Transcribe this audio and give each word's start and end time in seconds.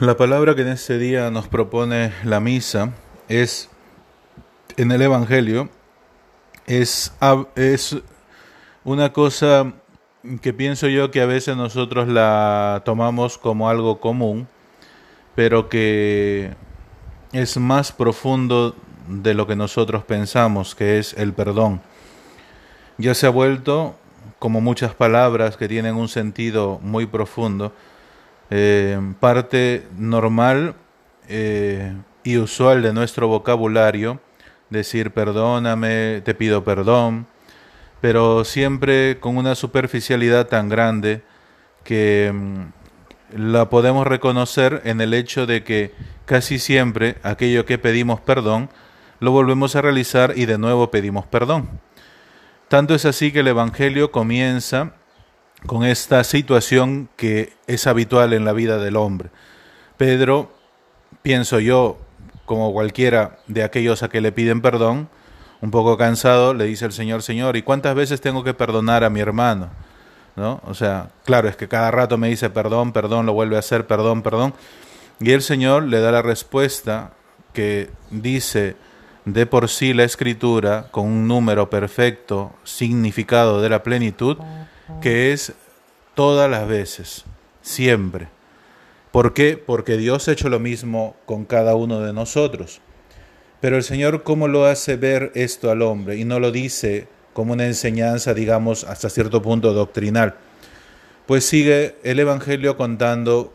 La 0.00 0.16
palabra 0.16 0.56
que 0.56 0.62
en 0.62 0.68
este 0.68 0.98
día 0.98 1.30
nos 1.30 1.46
propone 1.46 2.12
la 2.24 2.40
misa 2.40 2.92
es 3.28 3.70
en 4.76 4.90
el 4.90 5.00
Evangelio, 5.00 5.68
es, 6.66 7.14
es 7.54 7.96
una 8.82 9.12
cosa 9.12 9.72
que 10.42 10.52
pienso 10.52 10.88
yo 10.88 11.12
que 11.12 11.20
a 11.20 11.26
veces 11.26 11.56
nosotros 11.56 12.08
la 12.08 12.82
tomamos 12.84 13.38
como 13.38 13.68
algo 13.68 14.00
común, 14.00 14.48
pero 15.36 15.68
que 15.68 16.54
es 17.30 17.56
más 17.56 17.92
profundo 17.92 18.74
de 19.06 19.32
lo 19.34 19.46
que 19.46 19.54
nosotros 19.54 20.02
pensamos, 20.02 20.74
que 20.74 20.98
es 20.98 21.14
el 21.14 21.34
perdón. 21.34 21.80
Ya 22.98 23.14
se 23.14 23.28
ha 23.28 23.30
vuelto, 23.30 23.94
como 24.40 24.60
muchas 24.60 24.92
palabras 24.92 25.56
que 25.56 25.68
tienen 25.68 25.94
un 25.94 26.08
sentido 26.08 26.80
muy 26.82 27.06
profundo, 27.06 27.72
eh, 28.56 29.00
parte 29.18 29.84
normal 29.98 30.76
eh, 31.28 31.92
y 32.22 32.36
usual 32.36 32.82
de 32.82 32.92
nuestro 32.92 33.26
vocabulario, 33.26 34.20
decir 34.70 35.10
perdóname, 35.10 36.22
te 36.24 36.36
pido 36.36 36.62
perdón, 36.62 37.26
pero 38.00 38.44
siempre 38.44 39.18
con 39.18 39.38
una 39.38 39.56
superficialidad 39.56 40.46
tan 40.46 40.68
grande 40.68 41.24
que 41.82 42.30
mm, 42.32 43.40
la 43.40 43.68
podemos 43.70 44.06
reconocer 44.06 44.82
en 44.84 45.00
el 45.00 45.14
hecho 45.14 45.46
de 45.46 45.64
que 45.64 45.92
casi 46.24 46.60
siempre 46.60 47.16
aquello 47.24 47.66
que 47.66 47.78
pedimos 47.78 48.20
perdón 48.20 48.70
lo 49.18 49.32
volvemos 49.32 49.74
a 49.74 49.82
realizar 49.82 50.34
y 50.36 50.46
de 50.46 50.58
nuevo 50.58 50.92
pedimos 50.92 51.26
perdón. 51.26 51.80
Tanto 52.68 52.94
es 52.94 53.04
así 53.04 53.32
que 53.32 53.40
el 53.40 53.48
Evangelio 53.48 54.12
comienza 54.12 54.92
con 55.66 55.84
esta 55.84 56.24
situación 56.24 57.08
que 57.16 57.52
es 57.66 57.86
habitual 57.86 58.32
en 58.32 58.44
la 58.44 58.52
vida 58.52 58.78
del 58.78 58.96
hombre. 58.96 59.30
Pedro, 59.96 60.52
pienso 61.22 61.60
yo, 61.60 61.98
como 62.44 62.72
cualquiera 62.72 63.38
de 63.46 63.62
aquellos 63.62 64.02
a 64.02 64.08
que 64.08 64.20
le 64.20 64.32
piden 64.32 64.60
perdón, 64.60 65.08
un 65.60 65.70
poco 65.70 65.96
cansado, 65.96 66.52
le 66.52 66.64
dice 66.64 66.84
el 66.84 66.92
Señor, 66.92 67.22
Señor, 67.22 67.56
¿y 67.56 67.62
cuántas 67.62 67.94
veces 67.94 68.20
tengo 68.20 68.44
que 68.44 68.52
perdonar 68.52 69.04
a 69.04 69.10
mi 69.10 69.20
hermano? 69.20 69.70
¿No? 70.36 70.60
O 70.66 70.74
sea, 70.74 71.10
claro, 71.24 71.48
es 71.48 71.56
que 71.56 71.68
cada 71.68 71.90
rato 71.90 72.18
me 72.18 72.28
dice 72.28 72.50
perdón, 72.50 72.92
perdón, 72.92 73.24
lo 73.24 73.32
vuelve 73.32 73.56
a 73.56 73.60
hacer, 73.60 73.86
perdón, 73.86 74.22
perdón. 74.22 74.52
Y 75.20 75.30
el 75.30 75.42
Señor 75.42 75.84
le 75.84 76.00
da 76.00 76.10
la 76.12 76.22
respuesta 76.22 77.12
que 77.52 77.88
dice 78.10 78.76
de 79.24 79.46
por 79.46 79.68
sí 79.68 79.94
la 79.94 80.04
escritura 80.04 80.88
con 80.90 81.06
un 81.06 81.28
número 81.28 81.70
perfecto, 81.70 82.52
significado 82.64 83.62
de 83.62 83.68
la 83.70 83.82
plenitud, 83.82 84.36
que 85.00 85.32
es 85.32 85.54
todas 86.14 86.50
las 86.50 86.66
veces, 86.66 87.24
siempre. 87.62 88.28
¿Por 89.10 89.34
qué? 89.34 89.56
Porque 89.56 89.96
Dios 89.96 90.26
ha 90.26 90.32
hecho 90.32 90.48
lo 90.48 90.58
mismo 90.58 91.16
con 91.26 91.44
cada 91.44 91.76
uno 91.76 92.00
de 92.00 92.12
nosotros. 92.12 92.80
Pero 93.60 93.76
el 93.76 93.82
Señor, 93.82 94.22
¿cómo 94.24 94.48
lo 94.48 94.66
hace 94.66 94.96
ver 94.96 95.30
esto 95.34 95.70
al 95.70 95.82
hombre? 95.82 96.16
Y 96.16 96.24
no 96.24 96.40
lo 96.40 96.50
dice 96.50 97.06
como 97.32 97.52
una 97.52 97.66
enseñanza, 97.66 98.34
digamos, 98.34 98.84
hasta 98.84 99.08
cierto 99.08 99.40
punto 99.42 99.72
doctrinal. 99.72 100.34
Pues 101.26 101.44
sigue 101.46 101.96
el 102.02 102.20
Evangelio 102.20 102.76
contando, 102.76 103.54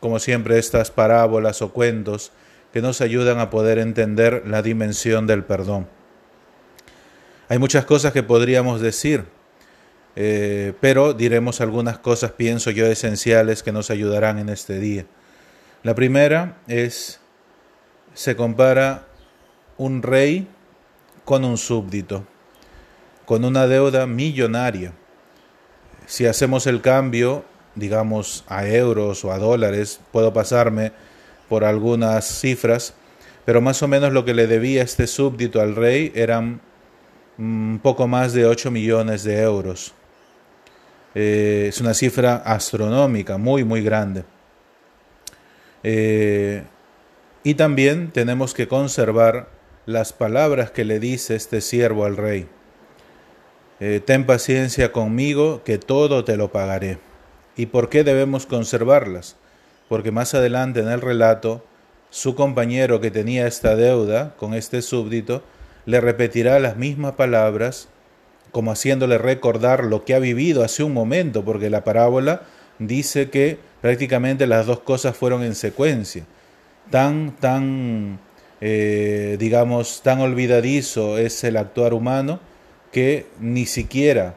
como 0.00 0.18
siempre, 0.18 0.58
estas 0.58 0.90
parábolas 0.90 1.62
o 1.62 1.72
cuentos 1.72 2.32
que 2.72 2.80
nos 2.80 3.00
ayudan 3.00 3.38
a 3.38 3.50
poder 3.50 3.78
entender 3.78 4.44
la 4.46 4.62
dimensión 4.62 5.26
del 5.26 5.44
perdón. 5.44 5.86
Hay 7.48 7.58
muchas 7.58 7.84
cosas 7.84 8.12
que 8.12 8.22
podríamos 8.22 8.80
decir, 8.80 9.26
eh, 10.14 10.74
pero 10.80 11.14
diremos 11.14 11.60
algunas 11.60 11.98
cosas, 11.98 12.32
pienso 12.32 12.70
yo, 12.70 12.86
esenciales 12.86 13.62
que 13.62 13.72
nos 13.72 13.90
ayudarán 13.90 14.38
en 14.38 14.48
este 14.48 14.78
día. 14.78 15.06
La 15.82 15.94
primera 15.94 16.58
es, 16.68 17.20
se 18.14 18.36
compara 18.36 19.06
un 19.78 20.02
rey 20.02 20.46
con 21.24 21.44
un 21.44 21.56
súbdito, 21.56 22.24
con 23.24 23.44
una 23.44 23.66
deuda 23.66 24.06
millonaria. 24.06 24.92
Si 26.06 26.26
hacemos 26.26 26.66
el 26.66 26.82
cambio, 26.82 27.44
digamos, 27.74 28.44
a 28.48 28.66
euros 28.66 29.24
o 29.24 29.32
a 29.32 29.38
dólares, 29.38 30.00
puedo 30.12 30.32
pasarme 30.32 30.92
por 31.48 31.64
algunas 31.64 32.40
cifras, 32.40 32.94
pero 33.44 33.60
más 33.60 33.82
o 33.82 33.88
menos 33.88 34.12
lo 34.12 34.24
que 34.24 34.34
le 34.34 34.46
debía 34.46 34.82
este 34.82 35.06
súbdito 35.06 35.60
al 35.60 35.74
rey 35.74 36.12
eran 36.14 36.60
un 37.38 37.80
poco 37.82 38.06
más 38.06 38.34
de 38.34 38.46
8 38.46 38.70
millones 38.70 39.24
de 39.24 39.40
euros. 39.40 39.94
Eh, 41.14 41.66
es 41.68 41.80
una 41.80 41.94
cifra 41.94 42.36
astronómica, 42.36 43.38
muy, 43.38 43.64
muy 43.64 43.82
grande. 43.82 44.24
Eh, 45.82 46.62
y 47.44 47.54
también 47.54 48.10
tenemos 48.12 48.54
que 48.54 48.68
conservar 48.68 49.48
las 49.84 50.12
palabras 50.12 50.70
que 50.70 50.84
le 50.84 51.00
dice 51.00 51.34
este 51.34 51.60
siervo 51.60 52.04
al 52.04 52.16
rey. 52.16 52.48
Eh, 53.80 54.00
ten 54.04 54.26
paciencia 54.26 54.92
conmigo, 54.92 55.62
que 55.64 55.76
todo 55.76 56.24
te 56.24 56.36
lo 56.36 56.52
pagaré. 56.52 56.98
¿Y 57.56 57.66
por 57.66 57.88
qué 57.88 58.04
debemos 58.04 58.46
conservarlas? 58.46 59.36
Porque 59.88 60.12
más 60.12 60.34
adelante 60.34 60.80
en 60.80 60.88
el 60.88 61.00
relato, 61.00 61.64
su 62.10 62.34
compañero 62.34 63.00
que 63.00 63.10
tenía 63.10 63.46
esta 63.46 63.74
deuda 63.74 64.34
con 64.36 64.54
este 64.54 64.82
súbdito, 64.82 65.42
le 65.84 66.00
repetirá 66.00 66.60
las 66.60 66.76
mismas 66.76 67.14
palabras 67.14 67.88
como 68.52 68.70
haciéndole 68.70 69.18
recordar 69.18 69.84
lo 69.84 70.04
que 70.04 70.14
ha 70.14 70.18
vivido 70.18 70.62
hace 70.62 70.82
un 70.82 70.92
momento, 70.92 71.44
porque 71.44 71.70
la 71.70 71.84
parábola 71.84 72.42
dice 72.78 73.30
que 73.30 73.58
prácticamente 73.80 74.46
las 74.46 74.66
dos 74.66 74.80
cosas 74.80 75.16
fueron 75.16 75.42
en 75.42 75.54
secuencia. 75.54 76.24
Tan, 76.90 77.34
tan, 77.40 78.20
eh, 78.60 79.36
digamos, 79.40 80.02
tan 80.02 80.20
olvidadizo 80.20 81.18
es 81.18 81.42
el 81.44 81.56
actuar 81.56 81.94
humano 81.94 82.40
que 82.92 83.26
ni 83.40 83.66
siquiera 83.66 84.34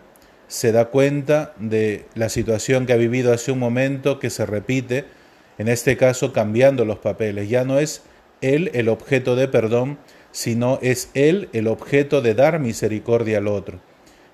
se 0.47 0.71
da 0.71 0.85
cuenta 0.85 1.53
de 1.59 2.05
la 2.15 2.29
situación 2.29 2.85
que 2.85 2.93
ha 2.93 2.97
vivido 2.97 3.33
hace 3.33 3.51
un 3.51 3.59
momento 3.59 4.19
que 4.19 4.29
se 4.29 4.45
repite, 4.45 5.05
en 5.57 5.67
este 5.67 5.97
caso 5.97 6.31
cambiando 6.31 6.85
los 6.85 6.99
papeles. 6.99 7.49
Ya 7.49 7.65
no 7.65 7.79
es 7.79 8.03
él 8.41 8.71
el 8.73 8.87
objeto 8.87 9.35
de 9.35 9.47
perdón, 9.47 9.97
sino 10.31 10.79
es 10.81 11.09
él 11.13 11.49
el 11.53 11.67
objeto 11.67 12.21
de 12.21 12.33
dar 12.33 12.59
misericordia 12.59 13.39
al 13.39 13.47
otro. 13.47 13.79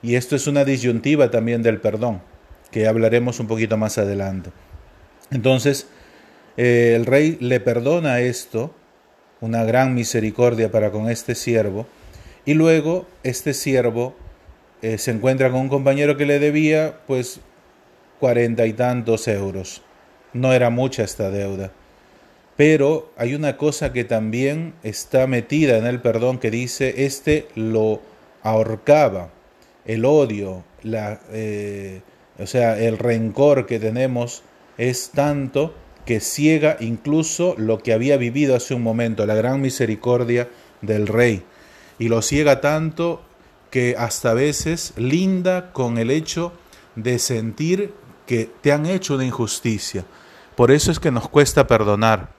Y 0.04 0.16
esto 0.16 0.36
es 0.36 0.48
una 0.48 0.66
disyuntiva 0.66 1.30
también 1.30 1.62
del 1.62 1.80
perdón, 1.80 2.22
que 2.72 2.88
hablaremos 2.88 3.40
un 3.40 3.48
poquito 3.48 3.78
más 3.78 3.98
adelante. 3.98 4.50
Entonces, 5.30 5.88
eh, 6.58 6.94
el 6.96 7.06
rey 7.06 7.38
le 7.40 7.60
perdona 7.60 8.20
esto, 8.20 8.74
una 9.40 9.64
gran 9.64 9.94
misericordia 9.94 10.72
para 10.72 10.92
con 10.92 11.10
este 11.10 11.36
siervo, 11.36 11.86
y 12.46 12.56
luego 12.56 13.06
este 13.24 13.54
siervo 13.54 14.16
eh, 14.82 14.98
se 14.98 15.12
encuentra 15.12 15.52
con 15.52 15.62
un 15.62 15.70
compañero 15.70 16.18
que 16.18 16.26
le 16.26 16.40
debía 16.40 17.00
pues 17.06 17.40
cuarenta 18.20 18.66
y 18.66 18.74
tantos 18.74 19.28
euros. 19.28 19.84
No 20.34 20.54
era 20.54 20.70
mucha 20.70 21.04
esta 21.04 21.30
deuda. 21.30 21.72
Pero 22.58 23.12
hay 23.18 23.36
una 23.36 23.58
cosa 23.58 23.94
que 23.94 24.04
también 24.04 24.74
está 24.84 25.28
metida 25.28 25.78
en 25.78 25.86
el 25.86 26.02
perdón 26.02 26.40
que 26.40 26.52
dice, 26.52 27.06
este 27.06 27.48
lo 27.56 28.02
ahorcaba 28.44 29.30
el 29.86 30.06
odio, 30.06 30.64
la, 30.84 31.20
eh, 31.32 32.02
o 32.40 32.48
sea, 32.48 32.80
el 32.80 32.98
rencor 32.98 33.66
que 33.66 33.80
tenemos 33.80 34.44
es 34.78 35.12
tanto 35.12 35.74
que 36.06 36.20
ciega 36.20 36.78
incluso 36.80 37.56
lo 37.58 37.80
que 37.80 37.94
había 37.94 38.18
vivido 38.18 38.56
hace 38.56 38.74
un 38.74 38.84
momento, 38.84 39.26
la 39.26 39.36
gran 39.36 39.62
misericordia 39.62 40.50
del 40.82 41.08
rey. 41.08 41.44
Y 42.00 42.10
lo 42.10 42.22
ciega 42.22 42.62
tanto 42.62 43.22
que 43.70 43.96
hasta 43.98 44.34
veces 44.34 44.94
linda 44.98 45.72
con 45.72 45.98
el 45.98 46.12
hecho 46.12 46.54
de 46.96 47.20
sentir 47.20 47.94
que 48.26 48.50
te 48.62 48.72
han 48.72 48.86
hecho 48.86 49.16
una 49.16 49.26
injusticia. 49.26 50.06
Por 50.56 50.72
eso 50.72 50.92
es 50.92 51.00
que 51.00 51.12
nos 51.12 51.30
cuesta 51.30 51.68
perdonar, 51.68 52.34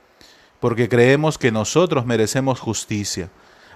porque 0.60 0.88
creemos 0.88 1.38
que 1.38 1.52
nosotros 1.52 2.06
merecemos 2.06 2.60
justicia. 2.60 3.30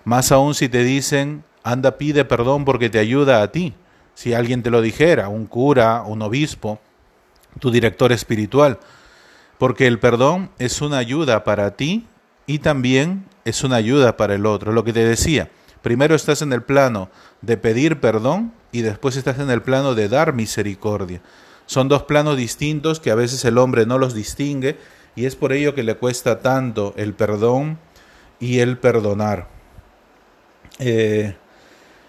Más 0.04 0.32
aún 0.32 0.54
si 0.54 0.68
te 0.68 0.84
dicen, 0.84 1.44
anda 1.66 1.98
pide 1.98 2.24
perdón 2.24 2.64
porque 2.64 2.88
te 2.88 3.00
ayuda 3.00 3.42
a 3.42 3.50
ti. 3.50 3.74
Si 4.14 4.32
alguien 4.32 4.62
te 4.62 4.70
lo 4.70 4.80
dijera, 4.80 5.28
un 5.28 5.46
cura, 5.46 6.02
un 6.06 6.22
obispo, 6.22 6.78
tu 7.58 7.72
director 7.72 8.12
espiritual, 8.12 8.78
porque 9.58 9.88
el 9.88 9.98
perdón 9.98 10.50
es 10.60 10.80
una 10.80 10.98
ayuda 10.98 11.42
para 11.42 11.72
ti 11.72 12.06
y 12.46 12.60
también 12.60 13.24
es 13.44 13.64
una 13.64 13.76
ayuda 13.76 14.16
para 14.16 14.36
el 14.36 14.46
otro. 14.46 14.70
Lo 14.70 14.84
que 14.84 14.92
te 14.92 15.04
decía, 15.04 15.50
primero 15.82 16.14
estás 16.14 16.40
en 16.40 16.52
el 16.52 16.62
plano 16.62 17.10
de 17.42 17.56
pedir 17.56 18.00
perdón 18.00 18.52
y 18.70 18.82
después 18.82 19.16
estás 19.16 19.40
en 19.40 19.50
el 19.50 19.60
plano 19.60 19.96
de 19.96 20.08
dar 20.08 20.34
misericordia. 20.34 21.20
Son 21.66 21.88
dos 21.88 22.04
planos 22.04 22.36
distintos 22.36 23.00
que 23.00 23.10
a 23.10 23.16
veces 23.16 23.44
el 23.44 23.58
hombre 23.58 23.86
no 23.86 23.98
los 23.98 24.14
distingue 24.14 24.78
y 25.16 25.24
es 25.24 25.34
por 25.34 25.52
ello 25.52 25.74
que 25.74 25.82
le 25.82 25.96
cuesta 25.96 26.38
tanto 26.38 26.94
el 26.96 27.12
perdón 27.12 27.80
y 28.38 28.60
el 28.60 28.78
perdonar. 28.78 29.48
Eh, 30.78 31.34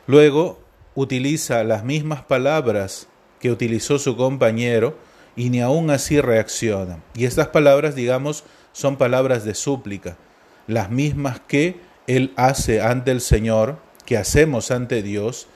Luego 0.08 0.60
utiliza 0.96 1.64
las 1.64 1.84
mismas 1.84 2.24
palabras 2.24 3.08
que 3.40 3.52
utilizó 3.52 4.00
su 4.00 4.18
compañero 4.18 4.98
y 5.36 5.50
ni 5.50 5.62
aún 5.62 5.92
así 5.92 6.20
reacciona. 6.20 7.04
Y 7.14 7.26
estas 7.26 7.50
palabras, 7.50 7.94
digamos, 7.94 8.44
son 8.72 8.98
palabras 8.98 9.44
de 9.44 9.54
súplica, 9.54 10.18
las 10.66 10.90
mismas 10.90 11.42
que 11.42 11.80
Él 12.08 12.34
hace 12.36 12.82
ante 12.82 13.12
el 13.12 13.22
Señor, 13.22 13.80
que 14.06 14.18
hacemos 14.18 14.72
ante 14.72 15.04
Dios, 15.04 15.48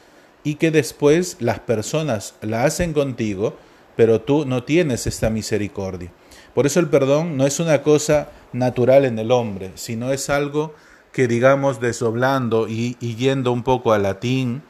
y 0.43 0.55
que 0.55 0.69
después 0.71 1.37
las 1.39 1.59
personas 1.59 2.35
la 2.41 2.65
hacen 2.65 2.93
contigo, 2.93 3.57
pero 3.95 4.21
tú 4.21 4.45
no 4.45 4.63
tienes 4.63 5.07
esta 5.07 5.29
misericordia. 5.29 6.11
Por 6.53 6.65
eso 6.65 6.79
el 6.79 6.89
perdón 6.89 7.37
no 7.37 7.45
es 7.45 7.59
una 7.59 7.81
cosa 7.83 8.29
natural 8.51 9.05
en 9.05 9.17
el 9.17 9.31
hombre, 9.31 9.71
sino 9.75 10.11
es 10.11 10.29
algo 10.29 10.73
que 11.11 11.27
digamos 11.27 11.79
desdoblando 11.79 12.67
y, 12.67 12.97
y 12.99 13.15
yendo 13.15 13.51
un 13.51 13.63
poco 13.63 13.93
al 13.93 14.03
latín, 14.03 14.63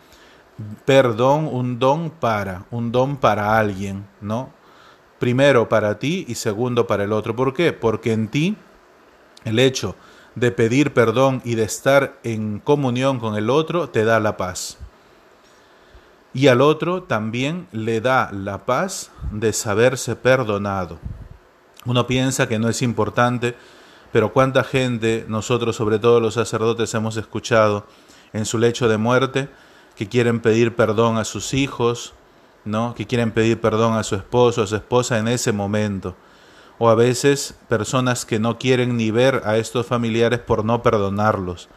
perdón, 0.85 1.49
un 1.51 1.79
don 1.79 2.09
para, 2.09 2.65
un 2.71 2.91
don 2.91 3.17
para 3.17 3.57
alguien, 3.57 4.07
¿no? 4.21 4.51
Primero 5.19 5.69
para 5.69 5.99
ti 5.99 6.25
y 6.27 6.35
segundo 6.35 6.88
para 6.88 7.03
el 7.03 7.13
otro. 7.13 7.35
¿Por 7.35 7.53
qué? 7.53 7.73
Porque 7.73 8.11
en 8.11 8.27
ti 8.27 8.57
el 9.45 9.59
hecho 9.59 9.95
de 10.35 10.51
pedir 10.51 10.93
perdón 10.93 11.41
y 11.43 11.55
de 11.55 11.63
estar 11.63 12.17
en 12.23 12.59
comunión 12.59 13.19
con 13.19 13.35
el 13.35 13.49
otro 13.49 13.89
te 13.89 14.05
da 14.05 14.19
la 14.19 14.37
paz. 14.37 14.77
Y 16.33 16.47
al 16.47 16.61
otro 16.61 17.03
también 17.03 17.67
le 17.71 17.99
da 17.99 18.31
la 18.31 18.65
paz 18.65 19.11
de 19.31 19.51
saberse 19.51 20.15
perdonado. 20.15 20.97
Uno 21.85 22.07
piensa 22.07 22.47
que 22.47 22.59
no 22.59 22.69
es 22.69 22.81
importante, 22.81 23.55
pero 24.11 24.33
cuánta 24.33 24.63
gente, 24.63 25.25
nosotros 25.27 25.75
sobre 25.75 25.99
todo 25.99 26.19
los 26.19 26.33
sacerdotes, 26.33 26.93
hemos 26.93 27.17
escuchado 27.17 27.85
en 28.33 28.45
su 28.45 28.57
lecho 28.57 28.87
de 28.87 28.97
muerte 28.97 29.49
que 29.95 30.07
quieren 30.07 30.39
pedir 30.39 30.75
perdón 30.75 31.17
a 31.17 31.25
sus 31.25 31.53
hijos, 31.53 32.13
¿no? 32.65 32.93
que 32.95 33.07
quieren 33.07 33.31
pedir 33.31 33.59
perdón 33.61 33.93
a 33.93 34.03
su 34.03 34.15
esposo, 34.15 34.63
a 34.63 34.67
su 34.67 34.75
esposa 34.75 35.17
en 35.17 35.27
ese 35.27 35.51
momento. 35.51 36.15
O 36.77 36.89
a 36.89 36.95
veces 36.95 37.55
personas 37.69 38.25
que 38.25 38.39
no 38.39 38.57
quieren 38.57 38.97
ni 38.97 39.11
ver 39.11 39.43
a 39.45 39.57
estos 39.57 39.85
familiares 39.85 40.39
por 40.39 40.65
no 40.65 40.81
perdonarlos. 40.81 41.69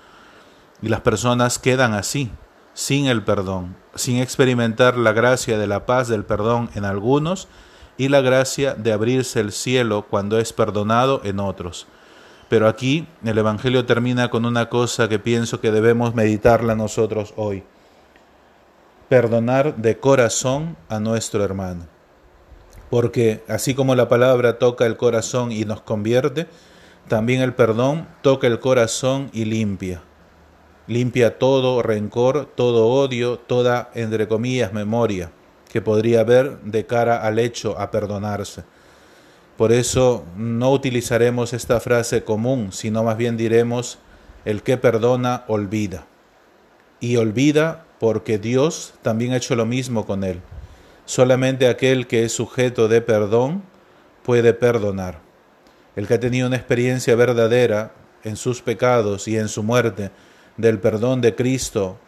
Y 0.81 0.89
las 0.89 1.03
personas 1.03 1.59
quedan 1.59 1.93
así, 1.93 2.31
sin 2.73 3.07
el 3.07 3.23
perdón, 3.23 3.77
sin 3.95 4.17
experimentar 4.19 4.97
la 4.97 5.13
gracia 5.13 5.59
de 5.59 5.67
la 5.67 5.87
paz 5.87 6.09
del 6.09 6.25
perdón 6.25 6.71
en 6.75 6.85
algunos 6.85 7.49
y 7.97 8.09
la 8.09 8.23
gracia 8.23 8.75
de 8.75 8.93
abrirse 8.93 9.41
el 9.41 9.53
cielo 9.53 10.07
cuando 10.09 10.39
es 10.39 10.53
perdonado 10.53 11.21
en 11.25 11.39
otros. 11.39 11.87
Pero 12.55 12.69
aquí 12.69 13.09
el 13.25 13.37
Evangelio 13.37 13.85
termina 13.85 14.31
con 14.31 14.45
una 14.45 14.69
cosa 14.69 15.09
que 15.09 15.19
pienso 15.19 15.61
que 15.61 15.73
debemos 15.73 16.15
meditarla 16.15 16.77
nosotros 16.77 17.35
hoy. 17.35 17.65
Perdonar 19.09 19.75
de 19.75 19.99
corazón 19.99 20.77
a 20.89 21.01
nuestro 21.01 21.43
hermano. 21.43 21.89
Porque 22.91 23.43
así 23.49 23.75
como 23.75 23.97
la 23.97 24.09
palabra 24.09 24.61
toca 24.61 24.87
el 24.87 24.97
corazón 24.97 25.51
y 25.51 25.65
nos 25.65 25.81
convierte, 25.81 26.47
también 27.09 27.43
el 27.43 27.55
perdón 27.55 28.07
toca 28.23 28.47
el 28.47 28.61
corazón 28.61 29.31
y 29.33 29.47
limpia 29.47 30.03
limpia 30.87 31.41
todo 31.41 31.83
rencor, 31.83 32.53
todo 32.55 32.87
odio, 32.87 33.37
toda, 33.37 33.91
entre 33.95 34.29
comillas, 34.29 34.73
memoria 34.73 35.33
que 35.73 35.83
podría 35.83 36.21
haber 36.21 36.61
de 36.61 36.87
cara 36.87 37.27
al 37.27 37.41
hecho 37.41 37.77
a 37.81 37.91
perdonarse. 37.91 38.63
Por 39.57 39.73
eso 39.73 40.25
no 40.37 40.73
utilizaremos 40.73 41.53
esta 41.53 41.79
frase 41.81 42.25
común, 42.25 42.73
sino 42.73 43.05
más 43.05 43.17
bien 43.17 43.37
diremos, 43.37 43.99
el 44.45 44.63
que 44.63 44.77
perdona, 44.77 45.45
olvida. 45.47 46.07
Y 47.01 47.17
olvida 47.17 47.85
porque 48.01 48.39
Dios 48.39 48.95
también 49.03 49.33
ha 49.33 49.37
hecho 49.37 49.55
lo 49.55 49.65
mismo 49.65 50.07
con 50.07 50.25
él. 50.25 50.41
Solamente 51.07 51.69
aquel 51.69 52.07
que 52.07 52.25
es 52.25 52.33
sujeto 52.33 52.89
de 52.89 53.01
perdón 53.01 53.63
puede 54.23 54.55
perdonar. 54.55 55.21
El 55.97 56.09
que 56.09 56.15
ha 56.15 56.21
tenido 56.21 56.49
una 56.49 56.57
experiencia 56.57 57.15
verdadera 57.15 57.93
en 58.25 58.37
sus 58.37 58.63
pecados 58.63 59.29
y 59.29 59.37
en 59.37 59.49
su 59.49 59.63
muerte, 59.63 60.11
del 60.57 60.81
perdón 60.81 61.21
de 61.21 61.35
Cristo 61.35 61.99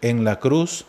en 0.00 0.24
la 0.24 0.38
cruz, 0.38 0.86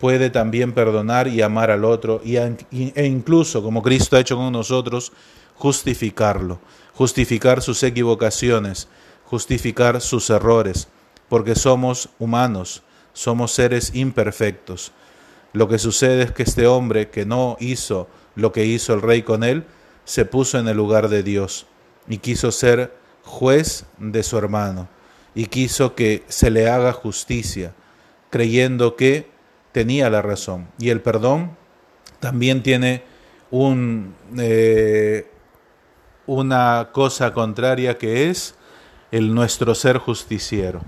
puede 0.00 0.30
también 0.30 0.72
perdonar 0.72 1.28
y 1.28 1.42
amar 1.42 1.70
al 1.70 1.84
otro 1.84 2.22
y, 2.24 2.36
e 2.38 3.06
incluso, 3.06 3.62
como 3.62 3.82
Cristo 3.82 4.16
ha 4.16 4.20
hecho 4.20 4.36
con 4.36 4.50
nosotros, 4.50 5.12
justificarlo, 5.54 6.58
justificar 6.94 7.60
sus 7.60 7.82
equivocaciones, 7.82 8.88
justificar 9.26 10.00
sus 10.00 10.30
errores, 10.30 10.88
porque 11.28 11.54
somos 11.54 12.08
humanos, 12.18 12.82
somos 13.12 13.52
seres 13.52 13.94
imperfectos. 13.94 14.92
Lo 15.52 15.68
que 15.68 15.78
sucede 15.78 16.22
es 16.22 16.32
que 16.32 16.44
este 16.44 16.66
hombre 16.66 17.10
que 17.10 17.26
no 17.26 17.56
hizo 17.60 18.08
lo 18.36 18.52
que 18.52 18.64
hizo 18.64 18.94
el 18.94 19.02
rey 19.02 19.22
con 19.22 19.44
él, 19.44 19.66
se 20.04 20.24
puso 20.24 20.58
en 20.58 20.66
el 20.66 20.76
lugar 20.76 21.08
de 21.08 21.22
Dios 21.22 21.66
y 22.08 22.18
quiso 22.18 22.52
ser 22.52 22.96
juez 23.22 23.84
de 23.98 24.22
su 24.22 24.38
hermano 24.38 24.88
y 25.34 25.46
quiso 25.46 25.94
que 25.94 26.24
se 26.28 26.50
le 26.50 26.68
haga 26.68 26.92
justicia, 26.92 27.74
creyendo 28.30 28.96
que 28.96 29.29
tenía 29.72 30.10
la 30.10 30.22
razón. 30.22 30.68
Y 30.78 30.90
el 30.90 31.00
perdón 31.00 31.56
también 32.20 32.62
tiene 32.62 33.02
eh, 34.38 35.30
una 36.26 36.88
cosa 36.92 37.32
contraria 37.32 37.98
que 37.98 38.30
es 38.30 38.54
el 39.10 39.34
nuestro 39.34 39.74
ser 39.74 39.98
justiciero. 39.98 40.80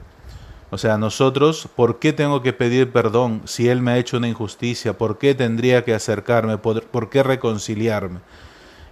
O 0.70 0.79
sea, 0.79 0.96
nosotros, 0.96 1.69
¿por 1.76 1.99
qué 1.99 2.14
tengo 2.14 2.40
que 2.40 2.55
pedir 2.55 2.93
perdón 2.93 3.43
si 3.44 3.69
Él 3.69 3.82
me 3.82 3.93
ha 3.93 3.99
hecho 3.99 4.17
una 4.17 4.29
injusticia? 4.29 4.96
¿Por 4.96 5.19
qué 5.19 5.34
tendría 5.34 5.84
que 5.84 5.93
acercarme? 5.93 6.56
¿Por, 6.56 6.82
¿Por 6.84 7.11
qué 7.11 7.23
reconciliarme? 7.23 8.20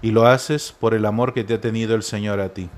Y 0.03 0.11
lo 0.11 0.27
haces 0.27 0.75
por 0.79 0.93
el 0.93 1.07
amor 1.07 1.33
que 1.33 1.45
te 1.45 1.55
ha 1.55 1.61
tenido 1.61 1.95
el 1.95 2.03
Señor 2.03 2.41
a 2.41 2.51
ti. 2.51 2.69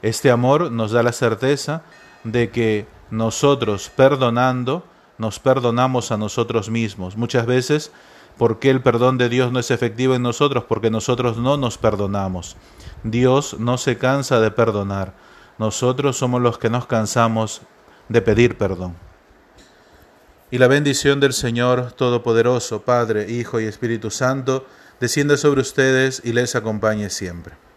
Este 0.00 0.30
amor 0.30 0.70
nos 0.70 0.92
da 0.92 1.02
la 1.02 1.12
certeza 1.12 1.82
de 2.24 2.50
que 2.50 2.86
nosotros 3.10 3.90
perdonando, 3.94 4.84
nos 5.18 5.38
perdonamos 5.38 6.10
a 6.12 6.16
nosotros 6.16 6.70
mismos. 6.70 7.16
Muchas 7.16 7.46
veces, 7.46 7.92
¿por 8.36 8.58
qué 8.58 8.70
el 8.70 8.82
perdón 8.82 9.18
de 9.18 9.28
Dios 9.28 9.52
no 9.52 9.58
es 9.58 9.70
efectivo 9.70 10.14
en 10.14 10.22
nosotros? 10.22 10.64
Porque 10.64 10.90
nosotros 10.90 11.36
no 11.36 11.56
nos 11.56 11.76
perdonamos. 11.76 12.56
Dios 13.02 13.56
no 13.58 13.78
se 13.78 13.98
cansa 13.98 14.40
de 14.40 14.50
perdonar. 14.50 15.14
Nosotros 15.58 16.16
somos 16.16 16.40
los 16.40 16.58
que 16.58 16.70
nos 16.70 16.86
cansamos 16.86 17.62
de 18.08 18.22
pedir 18.22 18.56
perdón. 18.56 18.96
Y 20.50 20.58
la 20.58 20.68
bendición 20.68 21.20
del 21.20 21.34
Señor 21.34 21.92
Todopoderoso, 21.92 22.82
Padre, 22.82 23.30
Hijo 23.30 23.60
y 23.60 23.64
Espíritu 23.64 24.10
Santo, 24.10 24.66
descienda 24.98 25.36
sobre 25.36 25.60
ustedes 25.60 26.22
y 26.24 26.32
les 26.32 26.56
acompañe 26.56 27.10
siempre. 27.10 27.67